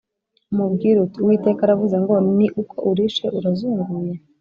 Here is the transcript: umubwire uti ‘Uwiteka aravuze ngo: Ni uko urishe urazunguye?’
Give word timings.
umubwire 0.51 0.97
uti 1.05 1.17
‘Uwiteka 1.19 1.61
aravuze 1.63 1.95
ngo: 2.03 2.13
Ni 2.37 2.47
uko 2.61 2.75
urishe 2.91 3.25
urazunguye?’ 3.37 4.13